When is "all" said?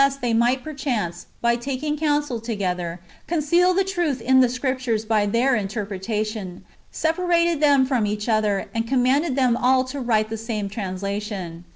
9.55-9.83